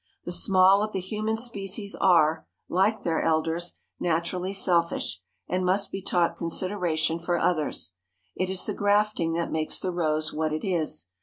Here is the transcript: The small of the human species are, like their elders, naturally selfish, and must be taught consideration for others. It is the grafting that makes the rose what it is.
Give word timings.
The 0.25 0.31
small 0.31 0.81
of 0.81 0.93
the 0.93 0.99
human 0.99 1.37
species 1.37 1.93
are, 1.93 2.47
like 2.67 3.03
their 3.03 3.21
elders, 3.21 3.75
naturally 3.99 4.51
selfish, 4.51 5.21
and 5.47 5.63
must 5.63 5.91
be 5.91 6.01
taught 6.01 6.35
consideration 6.35 7.19
for 7.19 7.37
others. 7.37 7.93
It 8.35 8.49
is 8.49 8.65
the 8.65 8.73
grafting 8.73 9.33
that 9.33 9.51
makes 9.51 9.79
the 9.79 9.91
rose 9.91 10.33
what 10.33 10.53
it 10.53 10.67
is. 10.67 11.05